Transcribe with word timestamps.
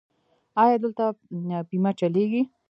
ایا 0.61 0.75
دلته 0.83 1.05
بیمه 1.69 1.91
چلیږي؟ 1.99 2.41